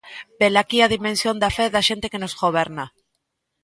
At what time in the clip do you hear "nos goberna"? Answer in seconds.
2.23-2.85